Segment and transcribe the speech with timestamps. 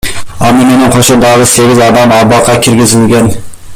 [0.47, 3.31] Аны менен кошо дагы сегиз адам абакка киргизилген.